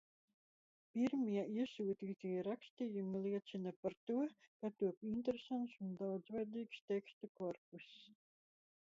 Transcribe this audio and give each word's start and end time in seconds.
Pirmie 0.93 1.41
iesūtītie 1.55 2.29
rakstījumi 2.47 3.19
liecina 3.25 3.73
par 3.83 3.95
to, 4.11 4.15
ka 4.63 4.71
top 4.83 5.05
interesants 5.09 5.75
un 5.89 5.91
daudzveidīgs 5.99 6.81
tekstu 6.93 7.31
korpuss. 7.41 7.93